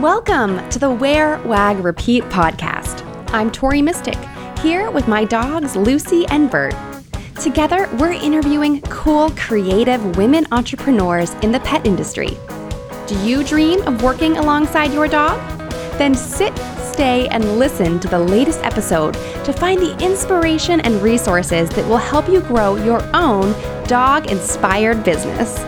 [0.00, 3.04] Welcome to the Wear, Wag, Repeat podcast.
[3.32, 4.14] I'm Tori Mistick,
[4.60, 6.76] here with my dogs Lucy and Bert.
[7.42, 12.38] Together, we're interviewing cool, creative women entrepreneurs in the pet industry.
[13.08, 15.36] Do you dream of working alongside your dog?
[15.98, 21.68] Then sit, stay, and listen to the latest episode to find the inspiration and resources
[21.70, 23.52] that will help you grow your own
[23.88, 25.58] dog inspired business.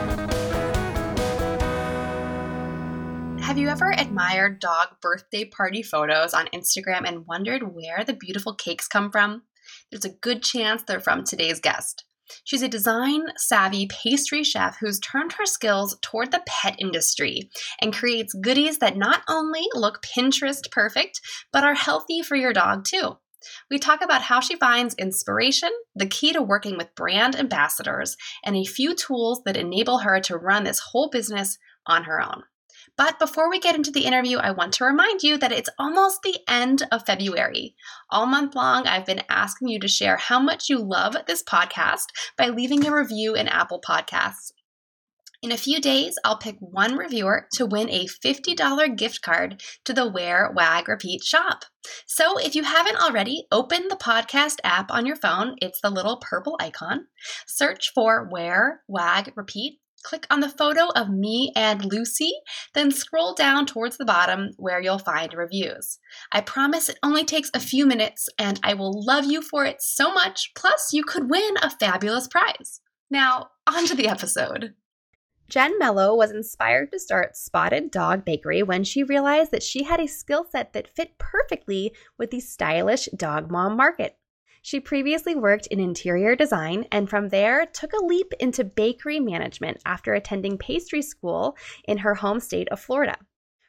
[4.49, 9.43] Dog birthday party photos on Instagram and wondered where the beautiful cakes come from?
[9.91, 12.05] There's a good chance they're from today's guest.
[12.45, 17.51] She's a design savvy pastry chef who's turned her skills toward the pet industry
[17.81, 21.21] and creates goodies that not only look Pinterest perfect,
[21.53, 23.19] but are healthy for your dog too.
[23.71, 28.55] We talk about how she finds inspiration, the key to working with brand ambassadors, and
[28.55, 32.43] a few tools that enable her to run this whole business on her own.
[32.97, 36.23] But before we get into the interview, I want to remind you that it's almost
[36.23, 37.75] the end of February.
[38.11, 42.07] All month long, I've been asking you to share how much you love this podcast
[42.37, 44.53] by leaving a review in Apple Podcasts.
[45.43, 49.95] In a few days, I'll pick one reviewer to win a $50 gift card to
[49.95, 51.65] the Wear, Wag, Repeat shop.
[52.05, 55.57] So if you haven't already, open the podcast app on your phone.
[55.63, 57.07] It's the little purple icon.
[57.47, 62.33] Search for Wear, Wag, Repeat Click on the photo of me and Lucy,
[62.75, 65.99] then scroll down towards the bottom where you'll find reviews.
[66.33, 69.83] I promise it only takes a few minutes and I will love you for it
[69.83, 70.53] so much.
[70.55, 72.81] Plus, you could win a fabulous prize.
[73.11, 74.75] Now, on to the episode.
[75.51, 79.99] Jen Mello was inspired to start Spotted Dog Bakery when she realized that she had
[79.99, 84.17] a skill set that fit perfectly with the stylish dog mom market.
[84.63, 89.81] She previously worked in interior design and from there took a leap into bakery management
[89.87, 93.17] after attending pastry school in her home state of Florida.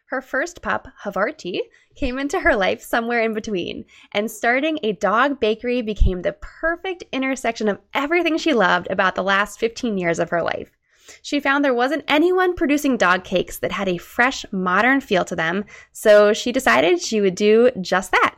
[0.08, 1.62] Her first pup, Havarti,
[1.96, 7.06] came into her life somewhere in between, and starting a dog bakery became the perfect
[7.14, 10.72] intersection of everything she loved about the last 15 years of her life.
[11.22, 15.36] She found there wasn't anyone producing dog cakes that had a fresh, modern feel to
[15.36, 15.64] them,
[15.94, 18.36] so she decided she would do just that.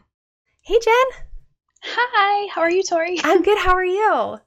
[0.61, 1.23] Hey, Jen!
[1.85, 3.17] Hi, how are you, Tori?
[3.23, 3.57] I'm good.
[3.57, 4.37] How are you?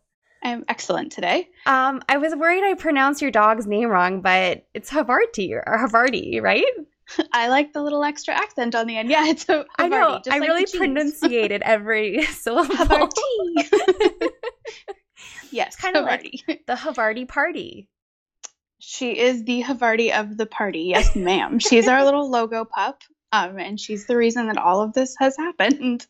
[0.43, 1.49] I'm excellent today.
[1.67, 6.41] Um, I was worried I pronounced your dog's name wrong, but it's Havarti or Havarti,
[6.41, 6.65] right?
[7.33, 9.11] I like the little extra accent on the end.
[9.11, 10.21] Yeah, it's a Havarti, I know.
[10.31, 12.75] I like really pronunciated every syllable.
[12.75, 14.29] Havarti.
[15.51, 16.31] yes, kind of like
[16.67, 17.89] the Havarti party.
[18.79, 20.85] She is the Havarti of the party.
[20.95, 21.59] Yes, ma'am.
[21.59, 23.03] she's our little logo pup.
[23.33, 26.07] Um, and she's the reason that all of this has happened.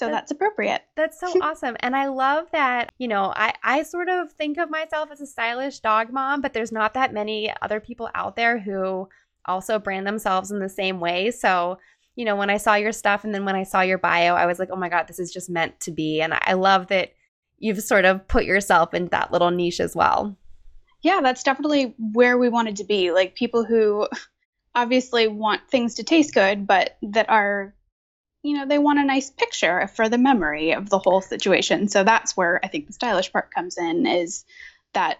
[0.00, 0.80] So that's, that's appropriate.
[0.96, 1.76] That's so awesome.
[1.80, 5.26] And I love that, you know, I, I sort of think of myself as a
[5.26, 9.10] stylish dog mom, but there's not that many other people out there who
[9.44, 11.30] also brand themselves in the same way.
[11.30, 11.78] So,
[12.16, 14.46] you know, when I saw your stuff and then when I saw your bio, I
[14.46, 16.22] was like, oh my God, this is just meant to be.
[16.22, 17.12] And I love that
[17.58, 20.34] you've sort of put yourself in that little niche as well.
[21.02, 23.12] Yeah, that's definitely where we wanted to be.
[23.12, 24.08] Like people who
[24.74, 27.74] obviously want things to taste good, but that are
[28.42, 31.88] you know, they want a nice picture for the memory of the whole situation.
[31.88, 34.44] So that's where I think the stylish part comes in is
[34.94, 35.18] that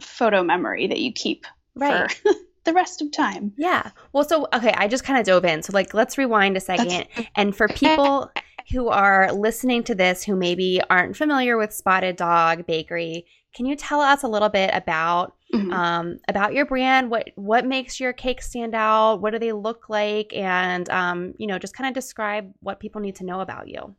[0.00, 2.10] photo memory that you keep right.
[2.10, 2.30] for
[2.64, 3.52] the rest of time.
[3.56, 3.90] Yeah.
[4.12, 5.62] Well, so okay, I just kind of dove in.
[5.62, 7.06] So like let's rewind a second.
[7.36, 8.30] and for people
[8.70, 13.76] who are listening to this who maybe aren't familiar with Spotted Dog Bakery, can you
[13.76, 15.72] tell us a little bit about mm-hmm.
[15.72, 17.10] um, about your brand?
[17.10, 19.16] What what makes your cakes stand out?
[19.16, 20.34] What do they look like?
[20.34, 23.94] And um, you know, just kind of describe what people need to know about you.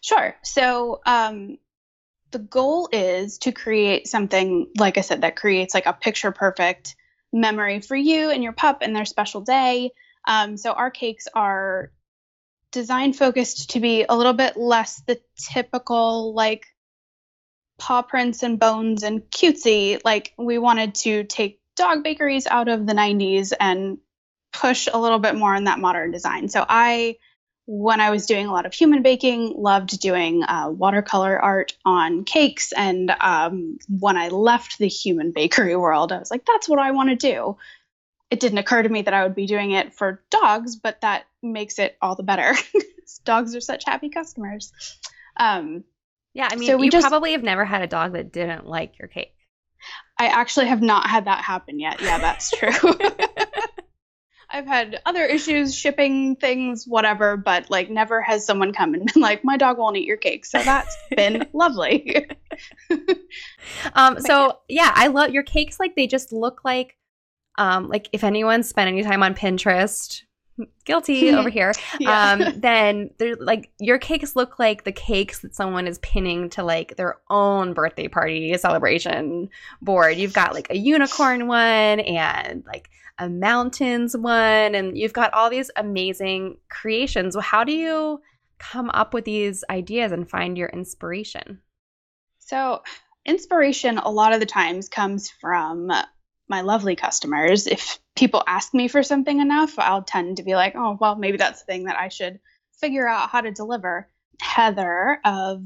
[0.00, 0.36] Sure.
[0.42, 1.58] So um,
[2.30, 6.96] the goal is to create something, like I said, that creates like a picture perfect
[7.32, 9.90] memory for you and your pup and their special day.
[10.26, 11.90] Um, so our cakes are
[12.70, 16.66] design focused to be a little bit less the typical like
[17.78, 20.00] paw prints and bones and cutesy.
[20.04, 23.98] Like we wanted to take dog bakeries out of the 90s and
[24.52, 26.48] push a little bit more in that modern design.
[26.48, 27.16] So I,
[27.66, 32.24] when I was doing a lot of human baking, loved doing uh, watercolor art on
[32.24, 32.72] cakes.
[32.72, 36.92] And um, when I left the human bakery world, I was like, that's what I
[36.92, 37.56] want to do.
[38.30, 41.24] It didn't occur to me that I would be doing it for dogs, but that
[41.42, 42.54] makes it all the better.
[43.24, 44.72] dogs are such happy customers.
[45.36, 45.84] Um,
[46.34, 48.66] yeah, I mean, so we you just, probably have never had a dog that didn't
[48.66, 49.34] like your cake.
[50.18, 52.00] I actually have not had that happen yet.
[52.00, 52.70] Yeah, that's true.
[54.50, 59.22] I've had other issues shipping things, whatever, but like never has someone come and been
[59.22, 60.44] like, my dog won't eat your cake.
[60.46, 62.28] So that's been lovely.
[63.94, 65.80] um, so yeah, I love your cakes.
[65.80, 66.96] Like they just look like,
[67.58, 70.22] um, like if anyone spent any time on Pinterest,
[70.84, 71.72] guilty over here.
[71.98, 72.32] Yeah.
[72.32, 76.62] Um, then they're like your cakes look like the cakes that someone is pinning to
[76.62, 79.48] like their own birthday party celebration
[79.82, 80.16] board.
[80.16, 85.50] You've got like a unicorn one and like a mountains one, and you've got all
[85.50, 87.36] these amazing creations.
[87.40, 88.20] How do you
[88.58, 91.60] come up with these ideas and find your inspiration?
[92.38, 92.82] So,
[93.24, 95.90] inspiration a lot of the times comes from
[96.48, 97.66] my lovely customers.
[97.66, 101.36] If people ask me for something enough, I'll tend to be like, oh, well, maybe
[101.36, 102.40] that's the thing that I should
[102.80, 104.08] figure out how to deliver.
[104.40, 105.62] Heather of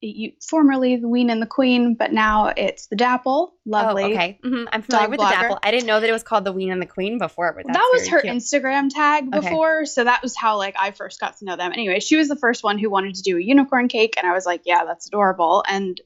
[0.00, 3.54] you, formerly the Ween and the Queen, but now it's the Dapple.
[3.64, 4.04] Lovely.
[4.04, 4.40] Oh, okay.
[4.42, 5.28] hmm I'm familiar with blogger.
[5.28, 5.58] the Dapple.
[5.62, 7.90] I didn't know that it was called the Ween and the Queen before, but that
[7.92, 8.32] was her cute.
[8.32, 9.40] Instagram tag Okay.
[9.40, 11.72] before, so that was how like I first got to know them.
[11.72, 14.32] Anyway, she was the first one who wanted to do a unicorn cake, and I
[14.32, 16.00] was like, yeah, that's adorable, and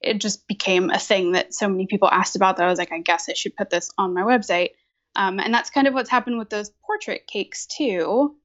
[0.00, 2.92] it just became a thing that so many people asked about that I was like,
[2.92, 4.70] I guess I should put this on my website.
[5.16, 8.36] Um, and that's kind of what's happened with those portrait cakes too.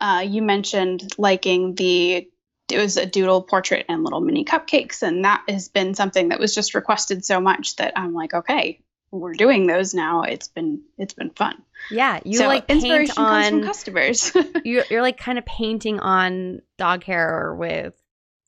[0.00, 2.28] Uh, you mentioned liking the
[2.70, 6.40] it was a doodle portrait and little mini cupcakes, and that has been something that
[6.40, 8.80] was just requested so much that I'm like, okay,
[9.10, 10.22] we're doing those now.
[10.22, 11.62] It's been it's been fun.
[11.90, 14.32] Yeah, you so like inspiration comes from customers.
[14.64, 17.94] you're, you're like kind of painting on dog hair with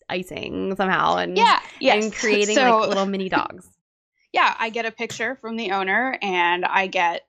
[0.08, 2.04] icing somehow and yeah, yes.
[2.04, 3.68] and creating so, like little mini dogs.
[4.32, 7.26] yeah, I get a picture from the owner and I get,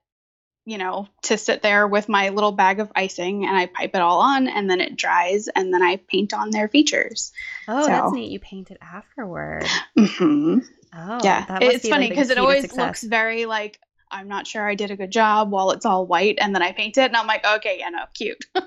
[0.68, 4.00] you know, to sit there with my little bag of icing and I pipe it
[4.00, 7.32] all on and then it dries and then I paint on their features.
[7.66, 8.30] Oh, So- that's neat.
[8.30, 9.64] You paint it afterward.
[9.96, 10.58] hmm
[10.94, 13.78] Oh, yeah, it's funny because it always looks very like
[14.10, 16.72] I'm not sure I did a good job while it's all white and then I
[16.72, 18.44] paint it and I'm like, okay, yeah, no, cute.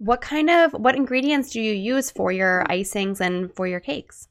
[0.00, 4.28] What kind of what ingredients do you use for your icings and for your cakes?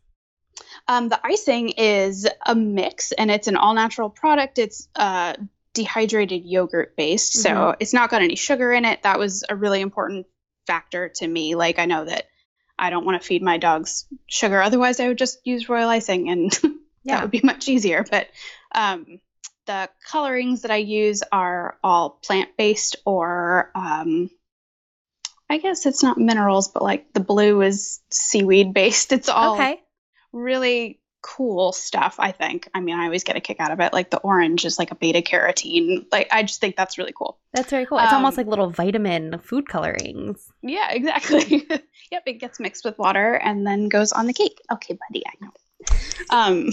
[0.88, 4.60] Um, the icing is a mix, and it's an all natural product.
[4.60, 5.34] It's uh,
[5.78, 7.78] dehydrated yogurt based, so Mhm.
[7.80, 9.04] it's not got any sugar in it.
[9.04, 10.28] That was a really important
[10.68, 11.56] factor to me.
[11.56, 12.26] Like, I know that
[12.78, 16.30] I don't want to feed my dogs sugar, otherwise, I would just use royal icing,
[16.30, 16.52] and
[17.06, 18.04] that would be much easier.
[18.10, 18.28] But
[18.74, 19.20] um,
[19.66, 24.30] the colorings that I use are all plant based or um,
[25.50, 29.12] I guess it's not minerals, but like the blue is seaweed based.
[29.18, 29.82] It's all Okay.
[30.34, 31.00] really
[31.36, 32.70] cool stuff, I think.
[32.74, 33.92] I mean, I always get a kick out of it.
[33.92, 36.06] Like the orange is like a beta carotene.
[36.12, 37.38] Like I just think that's really cool.
[37.54, 38.00] That's very cool.
[38.00, 40.50] It's almost Um, like little vitamin food colorings.
[40.62, 41.68] Yeah, exactly.
[42.12, 44.58] yep, it gets mixed with water and then goes on the cake.
[44.72, 45.52] Okay, buddy, I know.
[46.30, 46.70] Um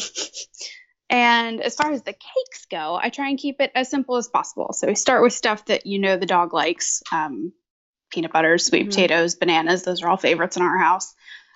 [1.11, 4.29] and as far as the cakes go, I try and keep it as simple as
[4.29, 4.73] possible.
[4.73, 7.03] So we start with stuff that you know the dog likes.
[7.12, 7.53] Um,
[8.11, 8.91] peanut butter, sweet Mhm.
[8.91, 11.12] potatoes, bananas, those are all favorites in our house.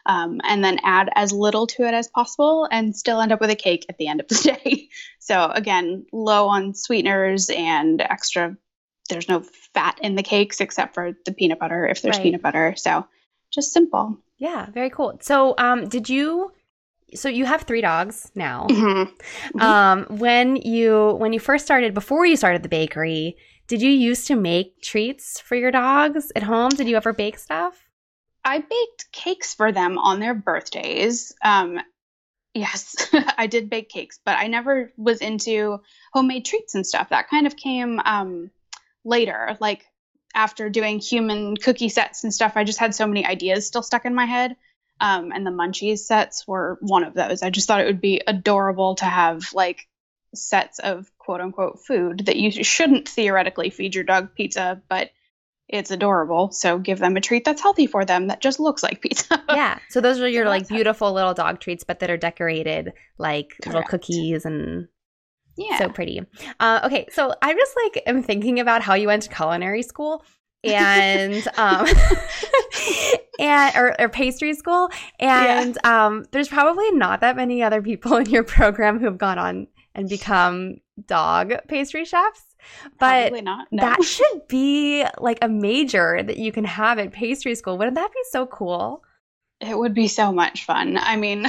[0.08, 3.50] Um, and then add as little to it as possible and still end up with
[3.50, 4.88] a cake at the end of the day.
[5.18, 8.56] So again, low on sweeteners and extra
[9.10, 9.42] there's no
[9.74, 12.22] fat in the cakes except for the peanut butter if there's Right.
[12.24, 12.74] peanut butter.
[12.76, 13.06] So
[13.52, 14.18] just simple.
[14.38, 15.18] Yeah, very cool.
[15.20, 16.52] So, um, did you?
[17.14, 18.66] So you have three dogs now.
[18.68, 19.10] Mhm.
[19.54, 19.62] Mhm.
[19.62, 24.26] Um, when you when you first started, before you started the bakery, did you used
[24.28, 26.70] to make treats for your dogs at home?
[26.70, 27.87] Did you ever bake stuff?
[28.44, 31.34] I baked cakes for them on their birthdays.
[31.42, 31.80] Um,
[32.54, 33.08] yes,
[33.38, 35.80] I did bake cakes, but I never was into
[36.12, 37.10] homemade treats and stuff.
[37.10, 38.50] That kind of came um,
[39.04, 39.86] later, like
[40.34, 42.52] after doing human cookie sets and stuff.
[42.56, 44.56] I just had so many ideas still stuck in my head.
[45.00, 47.42] Um, and the munchies sets were one of those.
[47.42, 49.86] I just thought it would be adorable to have like
[50.34, 55.10] sets of quote unquote food that you shouldn't theoretically feed your dog pizza, but
[55.68, 56.50] it's adorable.
[56.50, 59.42] So give them a treat that's healthy for them that just looks like pizza.
[59.48, 59.78] yeah.
[59.90, 63.82] So those are your like beautiful little dog treats, but that are decorated like little
[63.82, 64.88] cookies and
[65.56, 65.78] yeah.
[65.78, 66.22] so pretty.
[66.58, 70.24] Uh, okay, so I just like am thinking about how you went to culinary school
[70.64, 71.86] and um
[73.38, 78.26] and or, or pastry school and um there's probably not that many other people in
[78.26, 82.47] your program who've gone on and become dog pastry chefs
[82.98, 83.68] but Probably not.
[83.70, 83.82] No.
[83.82, 88.12] that should be like a major that you can have at pastry school wouldn't that
[88.12, 89.02] be so cool
[89.60, 90.96] it would be so much fun.
[90.96, 91.46] I mean,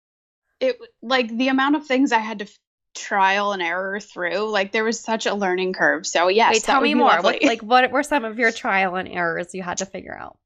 [0.60, 2.58] it like the amount of things I had to f-
[2.94, 4.50] trial and error through.
[4.50, 6.06] Like there was such a learning curve.
[6.06, 9.08] So yes, wait tell me more what, like what were some of your trial and
[9.08, 10.38] errors you had to figure out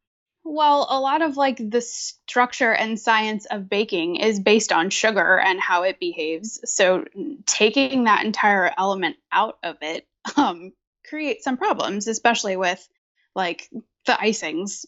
[0.48, 5.40] Well, a lot of like the structure and science of baking is based on sugar
[5.40, 6.60] and how it behaves.
[6.64, 7.04] So
[7.46, 10.72] taking that entire element out of it um,
[11.08, 12.88] creates some problems, especially with
[13.34, 13.68] like
[14.06, 14.86] the icings.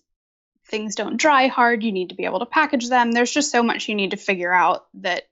[0.67, 1.83] Things don't dry hard.
[1.83, 3.11] You need to be able to package them.
[3.11, 5.25] There's just so much you need to figure out that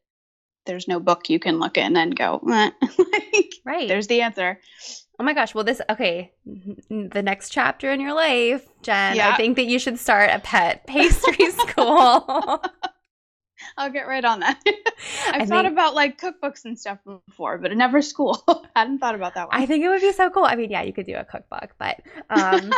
[0.67, 2.71] there's no book you can look in and go, eh.
[2.99, 3.89] like, Right.
[3.89, 4.61] there's the answer.
[5.19, 5.55] oh my gosh.
[5.55, 6.33] Well, this, okay.
[6.45, 9.31] The next chapter in your life, Jen, yeah.
[9.31, 12.63] I think that you should start a pet pastry school.
[13.79, 14.61] I'll get right on that.
[15.29, 18.43] I've I thought think- about like cookbooks and stuff before, but never school.
[18.49, 19.61] I hadn't thought about that one.
[19.61, 20.45] I think it would be so cool.
[20.45, 22.71] I mean, yeah, you could do a cookbook, but um,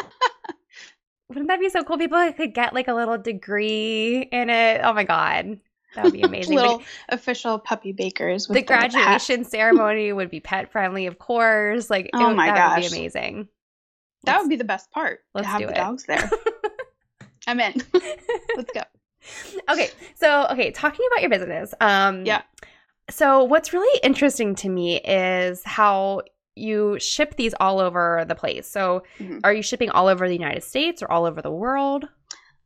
[1.28, 1.99] wouldn't that be so cool?
[1.99, 4.80] People could get like a little degree in it.
[4.83, 5.61] Oh my god,
[5.99, 6.57] that would be amazing.
[6.57, 8.49] But Little official puppy bakers.
[8.49, 11.90] With the graduation ceremony would be pet friendly, of course.
[11.90, 13.49] Like, Oh would- my that would be amazing.
[14.25, 15.21] That would be the best part.
[15.35, 15.76] let's to have do the it.
[15.76, 16.31] dogs there.
[17.47, 17.75] I'm in.
[18.57, 18.83] Let's go.
[19.71, 22.43] okay so okay talking about your business um Yeah.
[23.11, 26.23] so what's really interesting to me is how
[26.55, 29.40] you ship these all over the place so Mhm.
[29.45, 32.09] are you shipping all over the united states or all over the world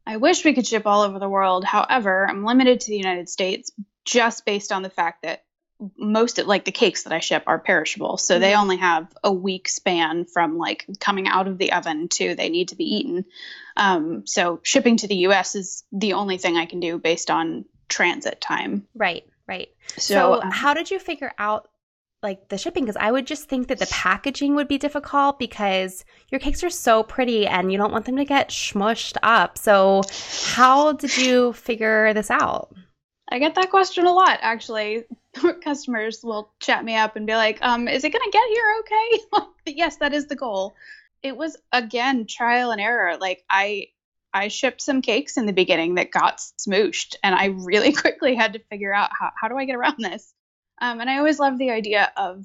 [0.06, 1.64] I wish we could ship all over the world.
[1.64, 3.70] However, I'm limited to the United States
[4.04, 5.44] just based on the fact that
[5.98, 8.16] most of like the cakes that I ship are perishable.
[8.16, 8.58] So they Mhm.
[8.58, 12.68] only have a week span from like coming out of the oven to they need
[12.68, 13.24] to be eaten.
[13.76, 17.64] Um, so shipping to the US is the only thing I can do based on
[17.88, 18.86] transit time.
[18.94, 21.68] right right So, so, um, how did you figure out
[22.22, 26.04] like the shipping because i would just think that the packaging would be difficult because
[26.30, 30.02] your cakes are so pretty and you don't want them to get smushed up so
[30.44, 32.72] how did you figure this out
[33.32, 35.04] I get that question a lot actually.
[35.64, 38.74] Customers will chat me up and be like, um, is it going to get here
[38.80, 39.72] okay?
[39.78, 40.74] yes, that is the goal.
[41.22, 43.16] It was again trial and error.
[43.16, 43.86] Like I
[44.34, 48.52] I shipped some cakes in the beginning that got smooshed and I really quickly had
[48.52, 50.34] to figure out how, how do I get around this?
[50.82, 52.44] Um, and I always love the idea of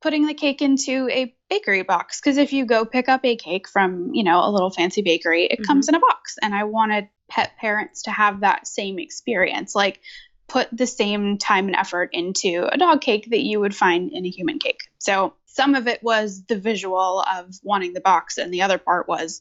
[0.00, 3.68] putting the cake into a bakery box because if you go pick up a cake
[3.68, 6.36] from, you know, a little fancy bakery, it comes in a box.
[6.40, 9.74] And I wanted pet parents to have that same experience.
[9.74, 10.00] Like
[10.46, 14.24] put the same time and effort into a dog cake that you would find in
[14.24, 14.80] a human cake.
[14.98, 19.08] So some of it was the visual of wanting the box, and the other part
[19.08, 19.40] was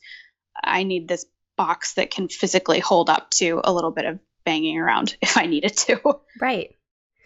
[0.64, 1.26] I need this
[1.56, 5.46] box that can physically hold up to a little bit of banging around if I
[5.46, 6.20] needed to.
[6.40, 6.76] right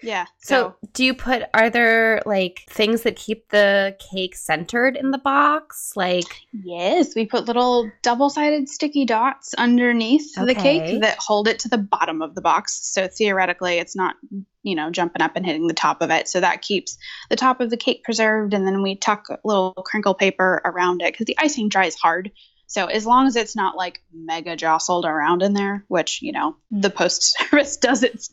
[0.01, 0.25] yeah.
[0.37, 5.17] So, do you put are there like things that keep the cake centered in the
[5.17, 5.93] box?
[5.95, 11.69] Like Yes, we put little double-sided sticky dots underneath the cake that hold it to
[11.69, 12.79] the bottom of the box.
[12.93, 14.15] So theoretically, it's not,
[14.63, 16.27] you know, jumping up and hitting the top of it.
[16.27, 16.97] So that keeps
[17.29, 21.01] the top of the cake preserved, and then we tuck a little crinkle paper around
[21.01, 22.31] it because the icing dries hard.
[22.67, 26.57] So as long as it's not like mega jostled around in there, which you know
[26.69, 28.29] the post service does its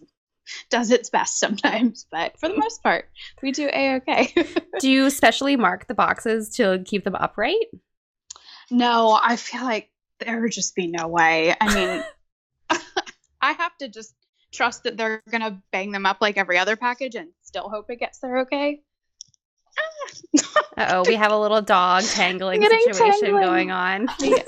[0.70, 3.08] does its best sometimes, but for the most part,
[3.42, 4.34] we do a okay.
[4.80, 7.66] do you specially mark the boxes to keep them upright?
[8.70, 11.54] No, I feel like there would just be no way.
[11.60, 12.04] I mean,
[13.40, 14.14] I have to just
[14.52, 17.98] trust that they're gonna bang them up like every other package and still hope it
[17.98, 18.80] gets there okay.
[20.76, 23.42] Uh oh, we have a little dog tangling situation tangling.
[23.42, 24.08] going on.
[24.20, 24.42] Yeah.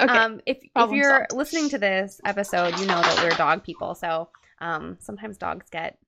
[0.00, 0.12] okay.
[0.12, 1.32] Um, if if you're solved.
[1.32, 3.94] listening to this episode, you know that we're dog people.
[3.94, 4.28] So
[4.60, 5.98] um, sometimes dogs get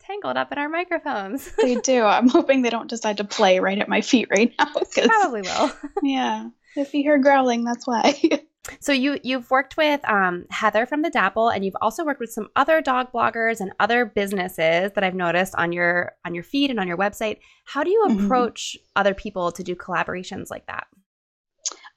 [0.00, 1.50] tangled up in our microphones.
[1.56, 2.02] they do.
[2.04, 4.66] I'm hoping they don't decide to play right at my feet right now.
[4.72, 5.72] 'cause- Probably will.
[6.02, 6.48] yeah.
[6.76, 8.14] If you hear growling, that's why.
[8.78, 12.30] So you you've worked with um, Heather from the Dapple, and you've also worked with
[12.32, 16.70] some other dog bloggers and other businesses that I've noticed on your on your feed
[16.70, 17.38] and on your website.
[17.64, 18.24] How do you Mhm.
[18.24, 20.86] approach other people to do collaborations like that?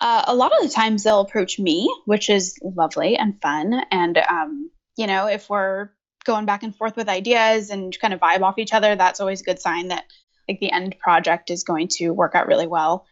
[0.02, 3.82] Uh, a lot of the times they'll approach me, which is lovely and fun.
[3.92, 5.90] And, um, you know, if we're
[6.26, 9.42] going back and forth with ideas and kind of vibe off each other, that's always
[9.42, 10.06] a good sign that
[10.48, 13.06] like the end project is going to work out really well.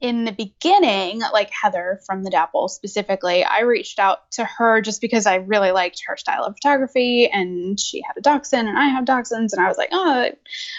[0.00, 5.00] In the beginning, like Heather from the Dapple specifically, I reached out to her just
[5.00, 8.88] because I really liked her style of photography and she had a dachshund and I
[8.88, 9.52] have dachshunds.
[9.52, 10.32] And I was like, oh, I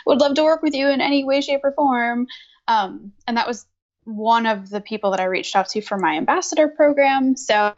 [0.05, 2.27] would love to work with you in any way, shape, or form.
[2.67, 3.65] Um, and that was
[4.03, 7.35] one of the people that I reached out to for my ambassador program.
[7.35, 7.73] So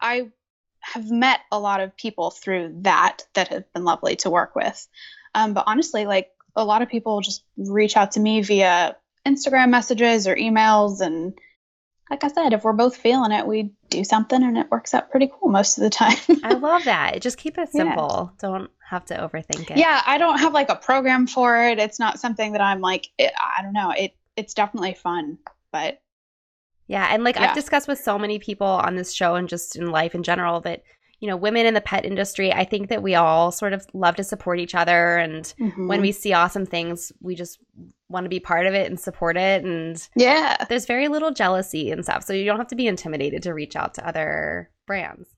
[0.00, 0.30] I
[0.92, 4.86] have met a lot of people through that that have been lovely to work with.
[5.34, 9.70] Um, but honestly, like a lot of people just reach out to me via Instagram
[9.70, 11.00] messages or emails.
[11.00, 11.34] And
[12.10, 15.10] like I said, if we're both feeling it, we do something and it works out
[15.10, 16.16] pretty cool most of the time.
[16.44, 17.20] I love that.
[17.22, 17.84] Just keep it Yeah.
[17.84, 18.32] simple.
[18.38, 19.78] Don't have to overthink it.
[19.78, 21.78] yeah, I don't have like a program for it.
[21.78, 23.90] It's not something that I'm like, it, I don't know.
[23.96, 25.38] It It's definitely fun,
[25.72, 26.00] but
[26.86, 27.48] Yeah, and like Yeah.
[27.48, 30.60] I've discussed with so many people on this show and just in life in general
[30.62, 30.82] that
[31.20, 34.16] you know, women in the pet industry, I think that we all sort of love
[34.16, 35.86] to support each other and Mm-hmm.
[35.88, 37.58] when we see awesome things, we just
[38.10, 40.56] want to be part of it and support it and yeah.
[40.68, 42.24] there's very little jealousy and stuff.
[42.24, 45.28] So you don't have to be intimidated to reach out to other brands.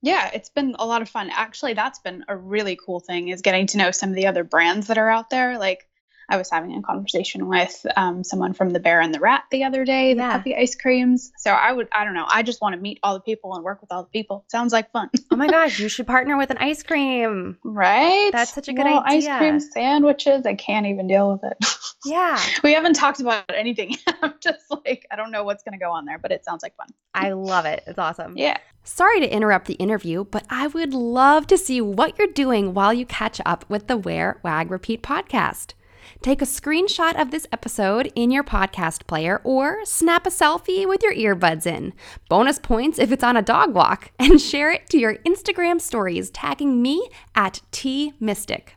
[0.00, 1.30] Yeah, it's been a lot of fun.
[1.32, 4.44] Actually, that's been a really cool thing is getting to know some of the other
[4.44, 5.58] brands that are out there.
[5.58, 5.88] Like
[6.32, 9.64] I was having a conversation with um, someone from the Bear and the Rat the
[9.64, 10.38] other day, the Yeah.
[10.38, 11.30] puppy ice creams.
[11.36, 13.62] So I would, I don't know, I just want to meet all the people and
[13.62, 14.44] work with all the people.
[14.48, 17.58] Sounds like fun, Oh my gosh, you should partner with an ice cream.
[17.62, 18.30] right?
[18.32, 19.30] That's such a good Little idea.
[19.32, 20.46] Ice cream sandwiches.
[20.46, 21.58] I can't even deal with it.
[22.04, 22.36] Yeah.
[22.64, 23.94] we haven't talked about anything.
[24.22, 26.64] I'm just like, I don't know what's going to go on there, but it sounds
[26.64, 26.88] like fun.
[27.14, 27.84] I love it.
[27.86, 28.36] It's awesome.
[28.36, 28.56] Yeah.
[28.82, 32.92] Sorry to interrupt the interview, but I would love to see what you're doing while
[32.92, 35.74] you catch up with the Wear, Wag, Repeat podcast.
[36.20, 41.02] Take a screenshot of this episode in your podcast player or snap a selfie with
[41.02, 41.92] your earbuds in.
[42.28, 46.30] Bonus points if it's on a dog walk, and share it to your Instagram stories,
[46.30, 48.70] tagging me at T Mistick.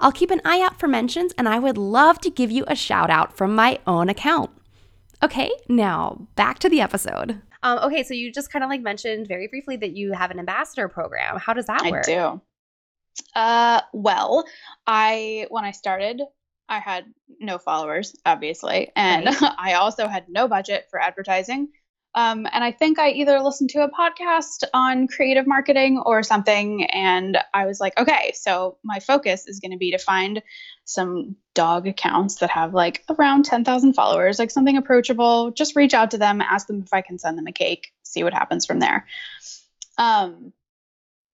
[0.00, 2.74] I'll keep an eye out for mentions, and I would love to give you a
[2.74, 4.50] shout out from my own account.
[5.22, 7.42] Okay, now back to the episode.
[7.62, 10.38] Um, okay, so you just kind of like mentioned very briefly that you have an
[10.38, 11.38] ambassador program.
[11.38, 11.86] How does that work?
[11.86, 12.04] I work?
[12.36, 12.42] do.
[13.34, 14.44] Uh, well,
[14.86, 16.22] I when I started,
[16.68, 17.06] I had
[17.40, 19.54] no followers, obviously, and Right.
[19.58, 21.68] I also had no budget for advertising.
[22.14, 26.84] Um, and I think I either listened to a podcast on creative marketing or something,
[26.86, 30.42] and I was like, okay, so my focus is going to be to find
[30.84, 35.50] some dog accounts that have like around 10,000 followers, like something approachable.
[35.50, 38.24] Just reach out to them, ask them if I can send them a cake, see
[38.24, 39.06] what happens from there.
[39.98, 40.52] Um,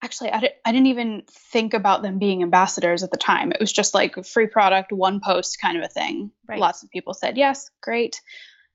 [0.04, 3.50] actually I, di- I didn't even think about them being ambassadors at the time.
[3.50, 6.30] It was just like free product one post kind of a thing.
[6.46, 6.58] Right.
[6.60, 8.20] lots of people said yes great.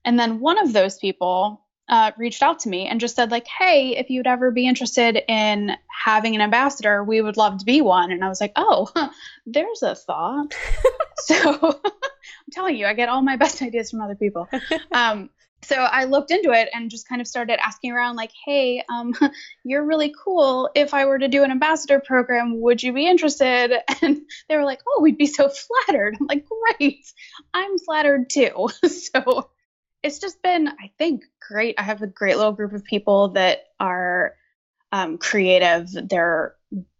[0.04, 3.46] And then one of those people uh, reached out to me and just said like
[3.46, 5.72] hey if you'd ever be interested in
[6.04, 8.10] having an ambassador we would love to be one.
[8.10, 8.88] And i was like oh
[9.46, 10.54] there's a thought.
[11.22, 11.36] So
[11.84, 14.48] i'm telling you i get all my best ideas from other people.
[14.90, 15.30] Um,
[15.62, 19.14] so I looked into it and just kind of started asking around, like, hey, um,
[19.64, 20.70] you're really cool.
[20.74, 23.72] If I were to do an ambassador program, would you be interested?
[24.02, 25.50] And they were like, oh, we'd be so
[25.86, 26.16] flattered.
[26.18, 26.46] I'm like,
[26.78, 27.04] great.
[27.52, 28.68] I'm flattered too.
[28.88, 29.50] so
[30.02, 31.74] it's just been, I think, great.
[31.78, 34.34] I have a great little group of people that are
[34.90, 35.88] um, creative.
[36.08, 36.54] They're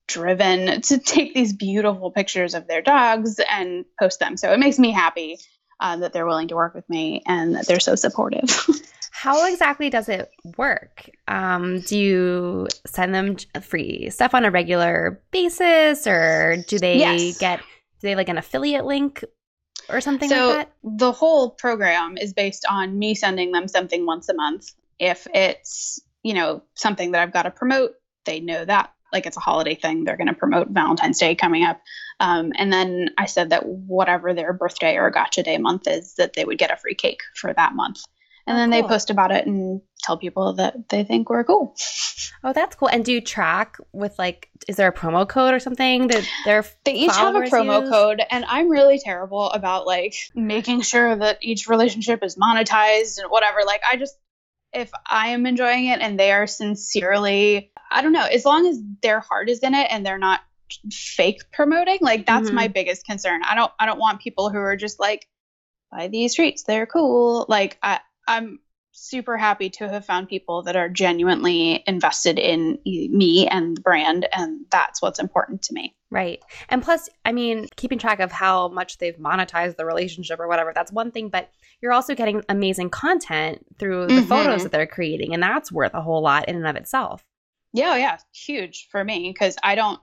[0.07, 4.37] driven to take these beautiful pictures of their dogs and post them.
[4.37, 5.39] So it makes me happy
[5.81, 8.49] uh, that they're willing to work with me and that they're so supportive.
[9.13, 11.11] How exactly does it work?
[11.29, 17.39] Um, do you send them free stuff on a regular basis, or do they Yes.
[17.39, 19.23] get do they like an affiliate link
[19.91, 20.73] or something so like that?
[20.99, 24.71] the whole program is based on me sending them something once a month.
[24.99, 27.93] If it's, you know, something that I've got to promote,
[28.25, 28.93] they know that.
[29.13, 31.81] Like it's a holiday thing, they're going to promote Valentine's Day coming up.
[32.19, 36.35] Um, and then I said that whatever their birthday or gotcha day month is, that
[36.35, 38.01] they would get a free cake for that month.
[38.47, 41.77] And Oh, then they post about it and tell people that they think we're cool.
[42.43, 42.89] Oh, that's cool.
[42.89, 46.65] And do you track with like, is there a promo code or something that they're
[46.85, 47.91] They each have a promo use?
[47.91, 53.31] code, and I'm really terrible about like making sure that each relationship is monetized and
[53.31, 53.61] whatever.
[53.67, 54.17] Like, I just,
[54.73, 58.81] if I am enjoying it and they are sincerely, I don't know, as long as
[59.03, 60.41] their heart is in it and they're not
[60.93, 62.55] fake promoting, like that's Mhm.
[62.55, 63.43] my biggest concern.
[63.45, 65.27] I don't, I don't want people who are just like,
[65.91, 67.47] buy these treats, they're cool.
[67.49, 68.61] Like, I, I'm
[68.93, 74.27] super happy to have found people that are genuinely invested in me and the brand,
[74.33, 75.95] and that's what's important to me.
[76.11, 76.43] Right.
[76.69, 80.73] And plus, I mean, keeping track of how much they've monetized the relationship or whatever,
[80.75, 81.51] that's one thing, but
[81.81, 84.29] you're also getting amazing content through the Mhm.
[84.29, 87.25] photos that they're creating, and that's worth a whole lot in and of itself.
[87.73, 90.01] Yeah, yeah, huge for me because I don't.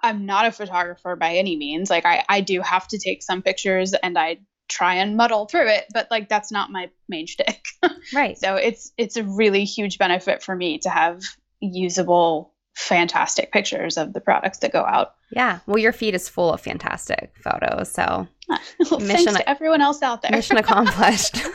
[0.00, 1.90] I'm not a photographer by any means.
[1.90, 4.38] Like I, I do have to take some pictures and I
[4.68, 7.62] try and muddle through it, but like that's not my main shtick.
[8.14, 8.38] Right.
[8.38, 11.22] so it's it's a really huge benefit for me to have
[11.60, 15.14] usable, fantastic pictures of the products that go out.
[15.30, 15.58] Yeah.
[15.66, 17.90] Well, your feed is full of fantastic photos.
[17.92, 18.26] So
[18.82, 20.30] Thanks Mission- to everyone else out there.
[20.30, 21.36] mission accomplished.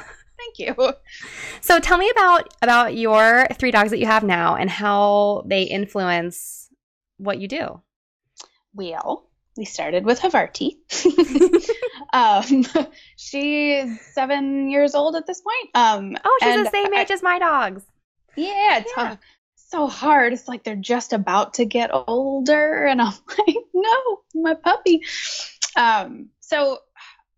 [0.58, 0.94] Thank you.
[1.62, 5.64] so tell me about about your three dogs that you have now and how they
[5.64, 6.70] influence
[7.18, 7.82] what you do.
[8.76, 10.78] Well, we started with Havarti.
[12.14, 12.66] um,
[13.16, 15.70] she's seven years old at this point.
[15.76, 17.84] Um, Oh, she's the same I- age as my dogs.
[18.36, 19.18] Yeah, it's Yeah.
[19.56, 20.34] so hard.
[20.34, 23.14] It's like they're just about to get older, and I'm
[23.48, 25.04] like, no, my puppy.
[25.76, 26.80] Um, so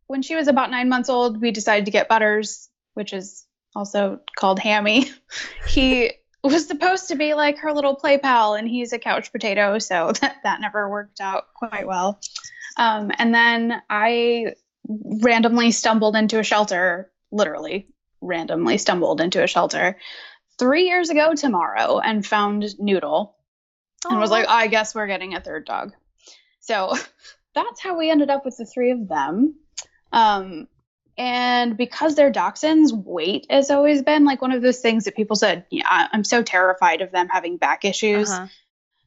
[0.08, 4.20] when she was about nine months old, we decided to get Butters, which is also
[4.38, 5.10] called Hammy.
[5.68, 6.12] He
[6.46, 10.12] was supposed to be like her little play pal, and he's a couch potato, so
[10.22, 12.20] that, that never worked out quite well.
[12.78, 14.54] Um, and then I
[14.90, 17.88] randomly stumbled into a shelter, literally
[18.26, 19.98] randomly stumbled into a shelter
[20.58, 23.36] three years ago tomorrow and found Noodle.
[24.10, 25.94] and was like, I guess we're getting a third dog.
[26.60, 26.94] So
[27.56, 29.56] that's how we ended up with the three of them.
[30.12, 30.68] Um,
[31.18, 35.36] and because they're dachshunds, weight has always been like one of those things that people
[35.36, 38.30] said, yeah, I'm so terrified of them having back issues.
[38.30, 38.48] Uh-huh.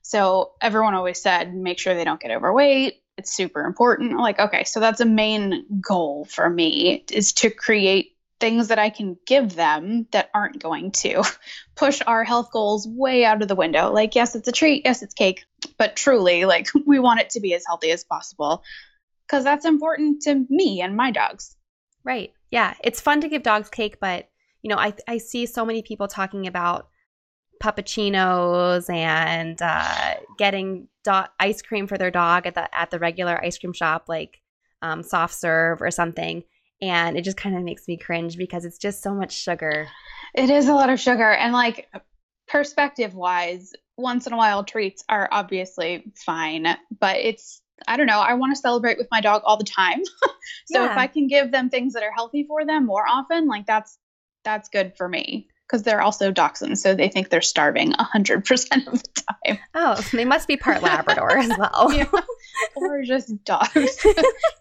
[0.03, 3.03] So everyone always said, make sure they don't get overweight.
[3.19, 4.17] It's super important.
[4.17, 8.89] Like, okay, so that's a main goal for me is to create things that I
[8.89, 11.25] can give them that aren't going to
[11.77, 13.93] push our health goals way out of the window.
[13.93, 15.45] Like, yes, it's a treat, yes, it's cake,
[15.77, 18.63] but truly, like, we want it to be as healthy as possible
[19.27, 21.55] because that's important to me and my dogs.
[22.05, 22.33] Right.
[22.51, 22.75] Yeah.
[22.83, 24.29] It's fun to give dogs cake, but,
[24.63, 26.89] you know, I, I see so many people talking about
[27.63, 33.43] puppuccinos and uh, getting do- ice cream for their dog at the at the regular
[33.45, 34.41] ice cream shop, like
[34.81, 36.45] um, soft serve or something
[36.81, 39.89] and it just kind of makes me cringe because it's just so much sugar.
[40.35, 41.91] It is a lot of sugar and like
[42.47, 46.67] perspective wise, once in a while treats are obviously fine,
[47.01, 50.03] but it's I don't know, I want to celebrate with my dog all the time.
[50.67, 50.93] so Yeah.
[50.93, 53.99] if I can give them things that are healthy for them more often, like that's
[54.45, 59.03] that's good for me because they're also dachshunds, so they think they're starving 100% of
[59.03, 59.59] the time.
[59.75, 61.93] Oh, they must be part Labrador as well.
[61.95, 62.07] Yeah.
[62.77, 64.07] or just dogs.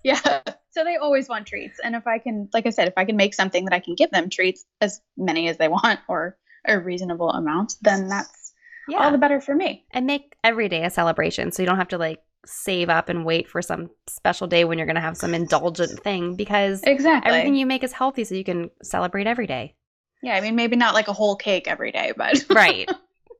[0.03, 0.41] yeah.
[0.71, 1.79] So they always want treats.
[1.83, 3.95] And if I can, like I said, if I can make something that I can
[3.95, 8.53] give them treats as many as they want or a reasonable amount, then that's
[8.97, 9.85] all the better for me.
[9.91, 13.25] and make every day a celebration so you don't have to like save up and
[13.25, 17.29] wait for some special day when you're going to have some indulgent thing because Exactly.
[17.29, 19.75] everything you make is healthy so you can celebrate every day.
[20.23, 20.35] yeah.
[20.35, 22.89] I mean, maybe not like a whole cake every day, but Right.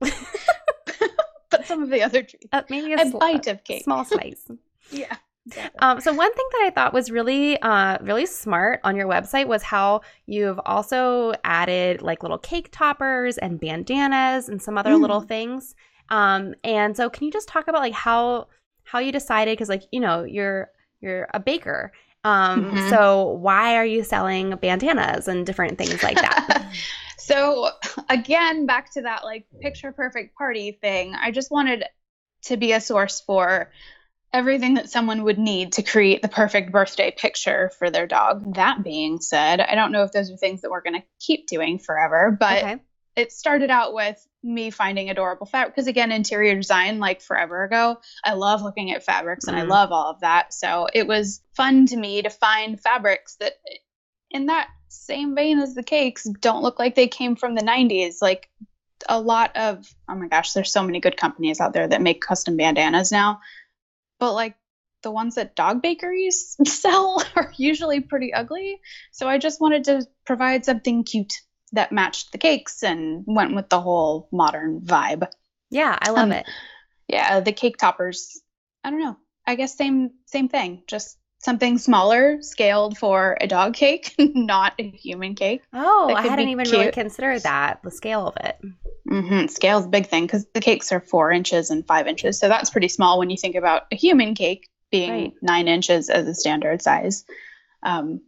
[1.50, 2.46] but some of the other treats.
[2.52, 3.84] Uh, maybe a, A sl- bite of cake.
[3.84, 4.46] small slice.
[4.90, 5.16] Yeah.
[5.80, 9.46] Um, so one thing that I thought was really, uh, really smart on your website
[9.46, 15.00] was how you've also added like little cake toppers and bandanas and some other Mm.
[15.00, 15.74] little things.
[16.10, 18.48] Um, and so can you just talk about like how
[18.90, 19.52] how you decided?
[19.52, 20.70] Because like you know you're
[21.00, 21.92] you're a baker.
[22.24, 22.90] Um, Mhm.
[22.90, 26.72] so why are you selling bandanas and different things like that?
[27.18, 27.70] so
[28.08, 31.14] again, back to that like picture perfect party thing.
[31.14, 31.84] I just wanted
[32.44, 33.70] to be a source for
[34.32, 38.54] everything that someone would need to create the perfect birthday picture for their dog.
[38.56, 41.46] That being said, I don't know if those are things that we're going to keep
[41.46, 42.76] doing forever, but okay.
[43.16, 47.98] it started out with me finding adorable fabric because again interior design like forever ago
[48.24, 49.68] i love looking at fabrics and i Mhm.
[49.68, 50.52] love all of that.
[50.54, 53.52] So it was fun to me to find fabrics that
[54.30, 58.22] in that same vein as the cakes don't look like they came from the 90s
[58.22, 58.48] like
[59.08, 62.20] a lot of oh my gosh there's so many good companies out there that make
[62.20, 63.40] custom bandanas now.
[64.18, 64.56] But like
[65.02, 68.80] the ones that dog bakeries sell are usually pretty ugly.
[69.12, 71.34] So i just wanted to provide something cute
[71.72, 75.28] that matched the cakes and went with the whole modern vibe.
[75.70, 76.48] Yeah, I love Um, it.
[77.08, 78.40] Yeah, the cake toppers,
[78.84, 79.16] I don't know.
[79.46, 84.90] I guess same same thing, just something smaller, scaled for a dog cake, not a
[84.90, 85.62] human cake.
[85.72, 88.58] Oh, I hadn't even really considered that the scale of it.
[89.08, 92.48] hmm Scale's a big thing because the cakes are four inches and five inches, so
[92.48, 95.32] that's pretty small when you think about a human cake being Right.
[95.42, 97.24] nine inches as a standard size.
[97.82, 98.20] Um,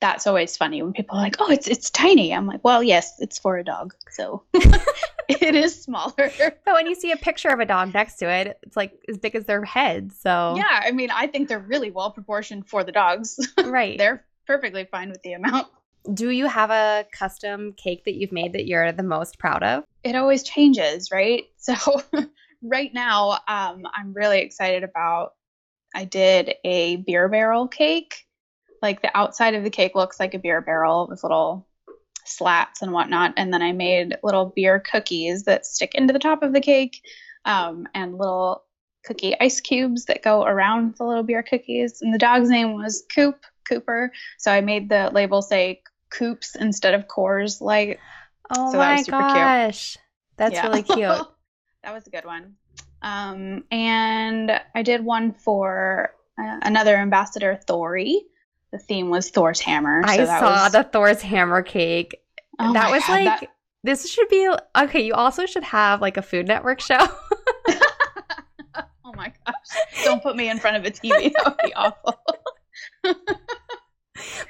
[0.00, 3.14] that's always funny when people are like, "Oh, it's it's tiny." I'm like, "Well, yes,
[3.18, 7.60] it's for a dog, so it is smaller." But when you see a picture of
[7.60, 10.12] a dog next to it, it's like as big as their head.
[10.12, 13.38] So Yeah, I mean, I think they're really well proportioned for the dogs.
[13.64, 13.96] right.
[13.96, 15.68] they're perfectly fine with the amount.
[16.12, 19.84] Do you have a custom cake that you've made that you're the most proud of?
[20.04, 21.44] It always changes, right?
[21.58, 21.74] So
[22.62, 25.32] right now, um, I'm really excited about.
[25.96, 28.25] I did a beer barrel cake.
[28.82, 31.66] Like the outside of the cake looks like a beer barrel with little
[32.24, 36.42] slats and whatnot, and then I made little beer cookies that stick into the top
[36.42, 37.00] of the cake,
[37.44, 38.64] um, and little
[39.04, 42.02] cookie ice cubes that go around the little beer cookies.
[42.02, 46.94] And the dog's name was Coop Cooper, so I made the label say Coops instead
[46.94, 47.98] of Coors Light.
[48.50, 49.34] Oh So that my was super cute.
[49.34, 49.98] gosh.
[50.36, 50.66] That's Yeah.
[50.66, 51.26] really cute.
[51.82, 52.56] that was a good one.
[53.02, 58.20] Um, and I did one for uh, another ambassador, Thori.
[58.72, 60.02] The theme was Thor's hammer.
[60.04, 62.20] I so that saw was, the Thor's hammer cake.
[62.58, 63.50] Oh that was God, like that-
[63.84, 65.00] this should be okay.
[65.00, 66.98] You also should have like a Food Network show.
[67.68, 70.04] oh my gosh!
[70.04, 71.32] Don't put me in front of a TV.
[71.36, 72.20] That would be awful.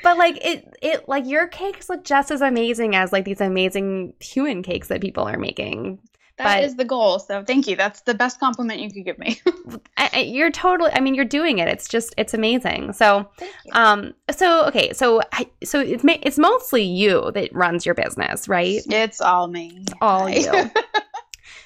[0.03, 4.15] but like it, it like your cakes look just as amazing as like these amazing
[4.21, 5.99] human cakes that people are making.
[6.39, 7.19] That But- is the goal.
[7.19, 7.77] So thank you.
[7.77, 9.41] That's the best compliment you could give me.
[9.97, 10.91] I, I- you're totally.
[10.93, 11.69] I mean, you're doing it.
[11.69, 12.93] It's just it's amazing.
[12.93, 13.29] So
[13.73, 18.81] um, so okay, so I- so it's it's mostly you that runs your business, right?
[18.87, 19.79] it's all me.
[19.83, 20.71] It's all you.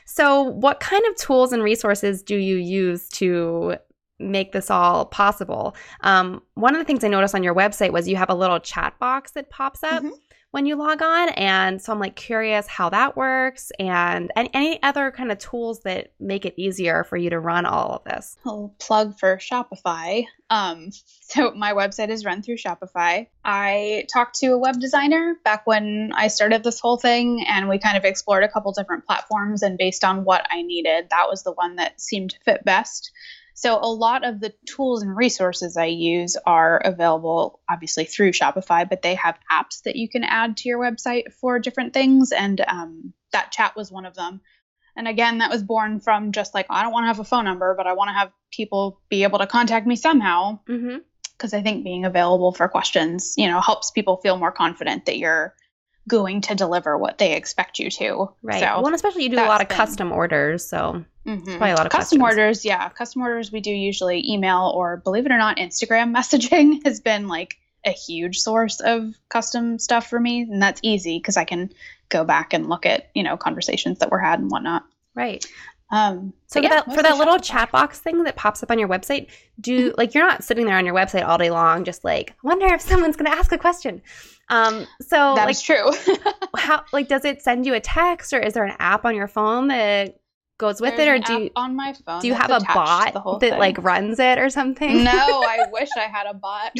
[0.07, 3.77] So, what kind of tools and resources do you use to
[4.19, 5.77] make this all possible?
[6.01, 8.59] Um, one of the things I noticed on your website was you have a little
[8.59, 10.03] chat box that pops up.
[10.03, 10.11] Mm-hmm
[10.51, 11.29] when you log on.
[11.31, 15.81] And so I'm like curious how that works and any, any other kind of tools
[15.81, 18.37] that make it easier for you to run all of this.
[18.45, 20.27] I'll plug for Shopify.
[20.49, 23.29] Um, so my website is run through Shopify.
[23.45, 27.79] I talked to a web designer back when I started this whole thing, and we
[27.79, 29.63] kind of explored a couple different platforms.
[29.63, 33.13] And based on what I needed, that was the one that seemed to fit best.
[33.61, 38.89] So a lot of the tools and resources I use are available obviously through Shopify,
[38.89, 42.33] but they have apps that you can add to your website for different things.
[42.33, 44.41] And um, that chat was one of them.
[44.97, 47.45] And again, that was born from just like, I don't want to have a phone
[47.45, 50.61] number, but I want to have people be able to contact me somehow.
[50.65, 51.57] Because mm-hmm.
[51.57, 55.55] I think being available for questions, you know, helps people feel more confident that you're
[56.09, 58.31] going to deliver what they expect you to.
[58.43, 58.61] Right.
[58.61, 61.45] So well, and especially you do a lot of been, custom orders, so mm-hmm.
[61.45, 62.39] probably a lot of custom questions.
[62.39, 62.65] orders.
[62.65, 67.01] Yeah, custom orders we do usually email or believe it or not, Instagram messaging has
[67.01, 71.45] been like a huge source of custom stuff for me, and that's easy because I
[71.45, 71.73] can
[72.09, 74.85] go back and look at you know conversations that were had and whatnot.
[75.15, 75.45] Right.
[75.93, 78.89] Um, so yeah, that, for that little chat box thing that pops up on your
[78.89, 79.29] website,
[79.61, 82.67] do like you're not sitting there on your website all day long, just like wonder
[82.67, 84.01] if someone's going to ask a question.
[84.51, 86.17] Um, so that's like, true.
[86.57, 89.29] how like does it send you a text or is there an app on your
[89.29, 90.21] phone that
[90.61, 92.21] goes with There's it, or do you on my phone?
[92.21, 93.59] Do you have a bot that thing.
[93.59, 95.03] like runs it or something?
[95.03, 96.73] No, I wish I had a bot.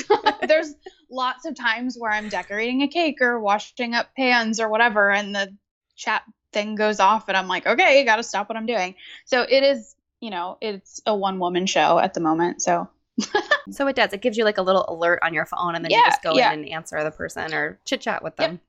[0.49, 0.75] There's
[1.11, 5.35] lots of times where I'm decorating a cake or washing up pans or whatever, and
[5.35, 5.57] the
[5.97, 8.95] chat thing goes off, and I'm like, okay, you got to stop what I'm doing.
[9.25, 12.63] So it is, you know, it's a one woman show at the moment.
[12.63, 12.89] So
[13.71, 14.13] so it does.
[14.13, 16.23] It gives you like a little alert on your phone, and then yeah, you just
[16.23, 16.53] go yeah.
[16.53, 18.53] in and answer the person or chit chat with them.
[18.53, 18.61] Yep.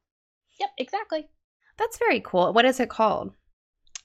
[0.60, 1.28] yep, exactly.
[1.78, 2.54] That's very cool.
[2.54, 3.34] What is it called?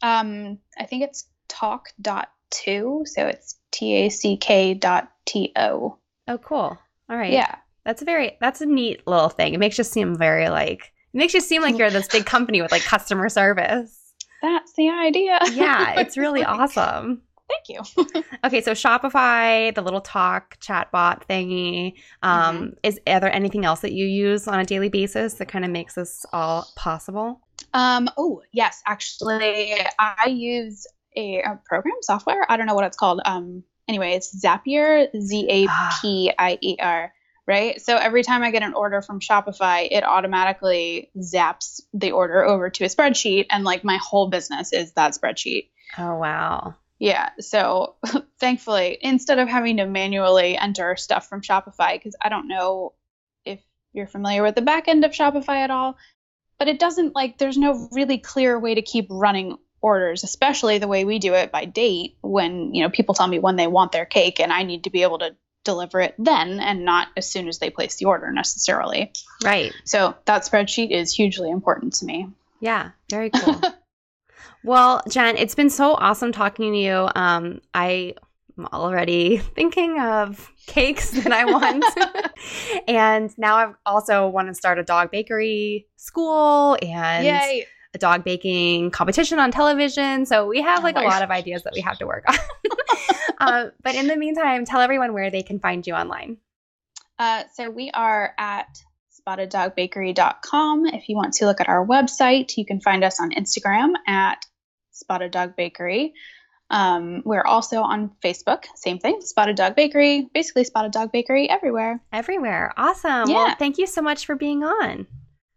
[0.03, 5.53] Um, I think it's talk dot two, so it's T A C K dot T
[5.57, 5.99] O.
[6.29, 6.79] Oh, cool.
[7.09, 7.33] All right.
[7.33, 7.57] Yeah.
[7.85, 9.55] That's a very that's a neat little thing.
[9.55, 12.61] It makes you seem very like it makes you seem like you're this big company
[12.61, 14.13] with like customer service.
[14.43, 15.39] That's the idea.
[15.53, 17.23] yeah, it's really awesome.
[17.49, 18.23] Thank you.
[18.45, 21.95] okay, so Shopify, the little talk chatbot thingy.
[22.23, 22.67] Um, mm-hmm.
[22.83, 25.71] Is are there anything else that you use on a daily basis that kind of
[25.71, 27.41] makes this all possible?
[27.73, 32.45] Um, oh yes, actually, I use a, a, program software.
[32.53, 33.23] I don't know what it's called.
[33.25, 35.67] Um, anyway, it's Zapier, Z A
[36.03, 37.11] P I E R.
[37.47, 37.81] Right.
[37.81, 42.71] So every time I get an order from Shopify, it automatically zaps the order over
[42.71, 45.69] to a spreadsheet, and like my whole business is that spreadsheet.
[45.97, 46.75] Oh wow.
[46.99, 47.31] Yeah.
[47.39, 47.97] So
[48.41, 52.95] thankfully, instead of having to manually enter stuff from Shopify, because I don't know
[53.45, 53.61] if
[53.93, 55.97] you're familiar with the back end of Shopify at all,
[56.59, 60.89] but it doesn't like, there's no really clear way to keep running orders, especially the
[60.89, 63.93] way we do it by date when, you know, people tell me when they want
[63.93, 67.31] their cake and I need to be able to deliver it then and not as
[67.31, 69.13] soon as they place the order necessarily.
[69.45, 69.73] Right.
[69.85, 72.29] So that spreadsheet is hugely important to me.
[72.61, 73.61] Yeah, very cool.
[74.67, 77.09] Well, Jen, it's been so awesome talking to you.
[77.15, 78.15] Um, I
[78.59, 81.85] am already thinking of cakes that I want.
[82.89, 87.67] and now I also want to start a dog bakery school and Yay.
[87.97, 90.27] A dog baking competition on television.
[90.27, 92.37] So we have oh like a lot of ideas that we have to work on.
[93.41, 96.37] uh, but in the meantime, tell everyone where they can find you online.
[97.19, 98.69] Uh, so we are at
[99.19, 100.87] spotteddogbakery.com.
[100.87, 104.45] If you want to look at our website, you can find us on Instagram at
[104.93, 106.13] Spotted Dog Bakery.
[106.69, 112.01] Um, we're also on Facebook, same thing, Spotted Dog Bakery, basically Spotted Dog Bakery everywhere.
[112.13, 112.73] Everywhere.
[112.77, 113.31] Awesome.
[113.31, 113.37] Yeah.
[113.37, 115.07] Well, thank you so much for being on.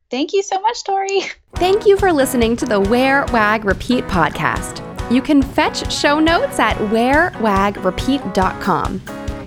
[0.09, 1.21] Thank you so much, Tori.
[1.55, 4.85] Thank you for listening to the Wear, Wag, Repeat podcast.
[5.11, 9.01] You can fetch show notes at wearwagrepeat.com.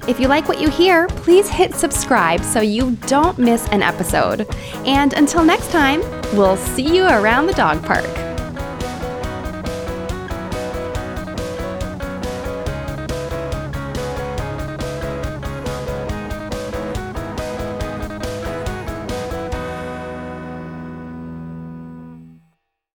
[0.09, 4.53] If you like what you hear, please hit subscribe so you don't miss an episode.
[4.85, 6.01] And until next time,
[6.37, 8.31] we'll see you around the dog park.